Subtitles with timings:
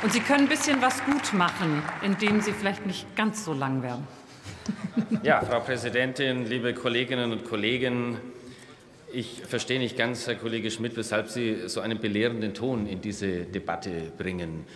[0.00, 3.82] Und Sie können ein bisschen was gut machen, indem Sie vielleicht nicht ganz so lang
[3.82, 4.06] werden.
[5.24, 8.16] Ja, Frau Präsidentin, liebe Kolleginnen und Kollegen,
[9.12, 13.44] ich verstehe nicht ganz, Herr Kollege Schmidt, weshalb Sie so einen belehrenden Ton in diese
[13.44, 14.66] Debatte bringen.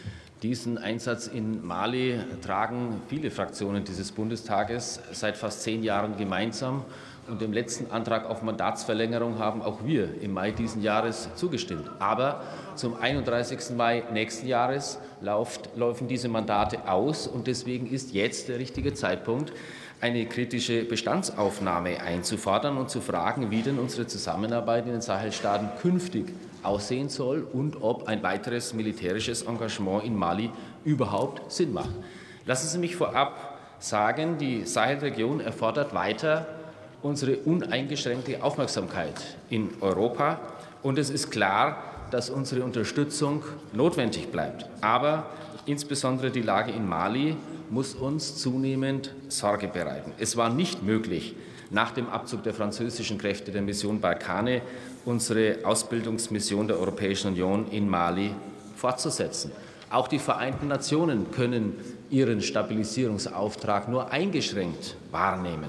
[0.43, 6.85] Diesen Einsatz in Mali tragen viele Fraktionen dieses Bundestages seit fast zehn Jahren gemeinsam.
[7.29, 11.89] Und dem letzten Antrag auf Mandatsverlängerung haben auch wir im Mai diesen Jahres zugestimmt.
[12.01, 12.43] Aber
[12.75, 13.77] zum 31.
[13.77, 17.29] Mai nächsten Jahres läuft, laufen diese Mandate aus.
[17.29, 19.53] Und deswegen ist jetzt der richtige Zeitpunkt,
[20.01, 26.35] eine kritische Bestandsaufnahme einzufordern und zu fragen, wie denn unsere Zusammenarbeit in den Sahelstaaten künftig
[26.65, 30.51] aussehen soll und ob ein weiteres militärisches Engagement in Mali
[30.85, 31.95] überhaupt Sinn macht.
[32.47, 36.49] Lassen Sie mich vorab sagen, die Sahelregion erfordert weiter
[37.03, 39.15] unsere uneingeschränkte Aufmerksamkeit
[39.51, 40.41] in Europa.
[40.83, 44.67] Und es ist klar, dass unsere Unterstützung notwendig bleibt.
[44.81, 45.27] Aber
[45.67, 47.37] insbesondere die Lage in Mali
[47.71, 50.13] muss uns zunehmend Sorge bereiten.
[50.19, 51.35] Es war nicht möglich,
[51.71, 54.61] nach dem Abzug der französischen Kräfte der Mission Barkhane
[55.07, 58.35] unsere Ausbildungsmission der Europäischen Union in Mali
[58.77, 59.53] fortzusetzen.
[59.89, 61.77] Auch die Vereinten Nationen können
[62.11, 65.69] ihren Stabilisierungsauftrag nur eingeschränkt wahrnehmen.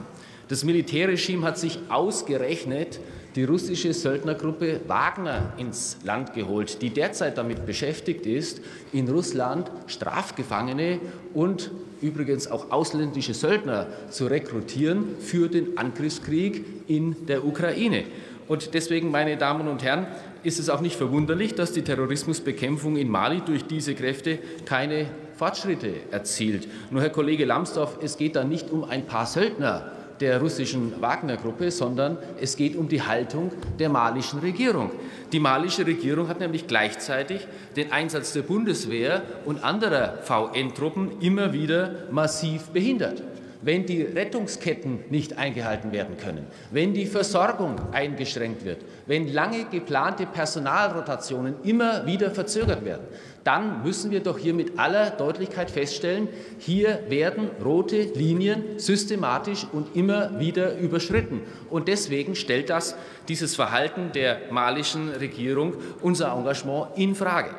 [0.50, 3.00] Das Militärregime hat sich ausgerechnet
[3.36, 11.00] die russische Söldnergruppe Wagner ins Land geholt, die derzeit damit beschäftigt ist, in Russland Strafgefangene
[11.34, 11.72] und
[12.02, 18.04] übrigens auch ausländische Söldner zu rekrutieren für den Angriffskrieg in der Ukraine.
[18.48, 20.06] Und deswegen, meine Damen und Herren,
[20.44, 25.94] ist es auch nicht verwunderlich, dass die Terrorismusbekämpfung in Mali durch diese Kräfte keine Fortschritte
[26.12, 26.68] erzielt.
[26.92, 31.72] Nur, Herr Kollege Lambsdorff, es geht da nicht um ein paar Söldner, der russischen Wagner-Gruppe,
[31.72, 34.92] sondern es geht um die Haltung der malischen Regierung.
[35.32, 42.08] Die malische Regierung hat nämlich gleichzeitig den Einsatz der Bundeswehr und anderer VN-Truppen immer wieder
[42.12, 43.24] massiv behindert
[43.64, 50.26] wenn die Rettungsketten nicht eingehalten werden können, wenn die Versorgung eingeschränkt wird, wenn lange geplante
[50.26, 53.08] Personalrotationen immer wieder verzögert werden,
[53.44, 56.30] dann müssen wir doch hier mit aller Deutlichkeit feststellen,
[56.60, 61.42] hier werden rote Linien systematisch und immer wieder überschritten.
[61.70, 62.96] Und deswegen stellt das
[63.28, 67.50] dieses Verhalten der malischen Regierung unser Engagement in Frage.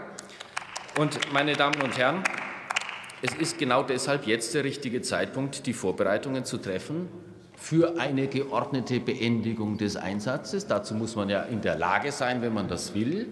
[0.99, 2.23] Und meine Damen und Herren,
[3.25, 7.09] es ist genau deshalb jetzt der richtige Zeitpunkt, die Vorbereitungen zu treffen
[7.57, 10.67] für eine geordnete Beendigung des Einsatzes.
[10.67, 13.27] Dazu muss man ja in der Lage sein, wenn man das will.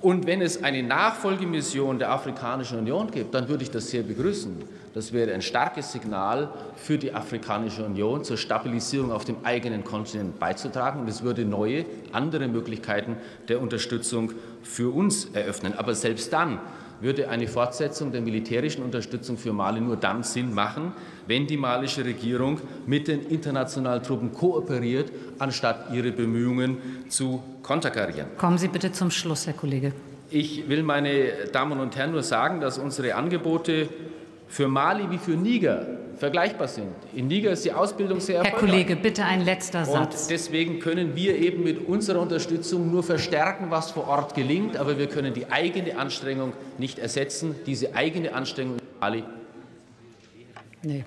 [0.00, 4.64] Und wenn es eine Nachfolgemission der Afrikanischen Union gibt, dann würde ich das sehr begrüßen.
[4.94, 10.38] Das wäre ein starkes Signal für die Afrikanische Union zur Stabilisierung auf dem eigenen Kontinent
[10.38, 11.02] beizutragen.
[11.02, 13.18] Und es würde neue, andere Möglichkeiten
[13.48, 15.74] der Unterstützung für uns eröffnen.
[15.76, 16.60] Aber selbst dann
[17.02, 20.92] würde eine Fortsetzung der militärischen Unterstützung für Mali nur dann Sinn machen,
[21.26, 28.28] wenn die malische Regierung mit den internationalen Truppen kooperiert, anstatt ihre Bemühungen zu konterkarieren.
[28.38, 29.92] Kommen Sie bitte zum Schluss, Herr Kollege.
[30.30, 33.88] Ich will, meine Damen und Herren, nur sagen, dass unsere Angebote
[34.48, 35.86] für Mali wie für Niger
[36.22, 36.86] vergleichbar sind.
[37.16, 38.60] In Niger ist die Ausbildung sehr erfolgreich.
[38.60, 40.22] Herr Kollege, bitte ein letzter Satz.
[40.22, 44.98] Und deswegen können wir eben mit unserer Unterstützung nur verstärken, was vor Ort gelingt, aber
[44.98, 47.56] wir können die eigene Anstrengung nicht ersetzen.
[47.66, 49.24] Diese eigene Anstrengung in Mali.
[50.84, 51.04] Nee.